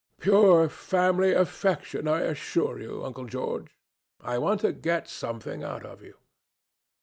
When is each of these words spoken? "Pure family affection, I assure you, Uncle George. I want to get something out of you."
"Pure 0.19 0.69
family 0.69 1.31
affection, 1.31 2.07
I 2.07 2.21
assure 2.21 2.79
you, 2.79 3.05
Uncle 3.05 3.25
George. 3.25 3.77
I 4.19 4.39
want 4.39 4.61
to 4.61 4.73
get 4.73 5.07
something 5.07 5.63
out 5.63 5.85
of 5.85 6.01
you." 6.01 6.15